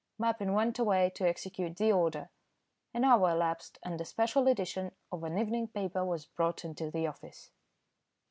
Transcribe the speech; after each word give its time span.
Mappin 0.17 0.53
went 0.53 0.79
away 0.79 1.11
to 1.13 1.27
execute 1.27 1.77
the 1.77 1.91
order. 1.91 2.31
An 2.91 3.03
hour 3.03 3.29
elapsed, 3.29 3.77
and 3.83 4.01
a 4.01 4.05
special 4.05 4.47
edition 4.47 4.93
of 5.11 5.23
an 5.23 5.37
evening 5.37 5.67
paper 5.67 6.03
was 6.03 6.25
brought 6.25 6.65
into 6.65 6.89
the 6.89 7.05
office. 7.05 7.51